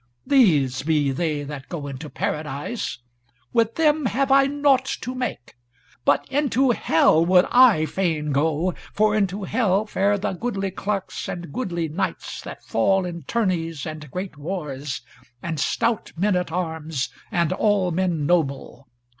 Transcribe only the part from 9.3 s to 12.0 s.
Hell fare the goodly clerks, and goodly